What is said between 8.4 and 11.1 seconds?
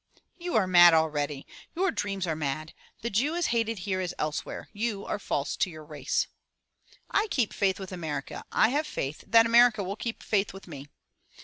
I have faith that America will keep faith with me."